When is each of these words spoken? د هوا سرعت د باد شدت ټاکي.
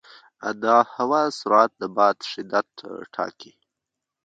د 0.61 0.63
هوا 0.93 1.21
سرعت 1.39 1.71
د 1.81 1.83
باد 1.97 2.17
شدت 2.31 2.67
ټاکي. 3.13 3.53